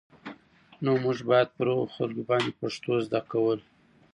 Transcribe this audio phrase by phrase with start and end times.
[0.83, 3.59] نو موږ بايد پر هغو خلکو باندې پښتو زده کول